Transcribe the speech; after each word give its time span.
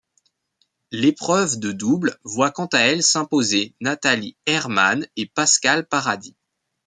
L'épreuve 0.89 1.59
de 1.59 1.71
double 1.71 2.17
voit 2.23 2.49
quant 2.49 2.65
à 2.73 2.79
elle 2.79 3.03
s'imposer 3.03 3.75
Nathalie 3.81 4.35
Herreman 4.47 5.05
et 5.15 5.27
Pascale 5.27 5.85
Paradis. 5.87 6.33